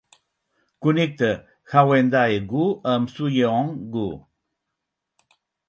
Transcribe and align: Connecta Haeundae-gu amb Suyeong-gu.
Connecta 0.85 1.29
Haeundae-gu 1.73 2.65
amb 2.95 3.13
Suyeong-gu. 3.13 4.09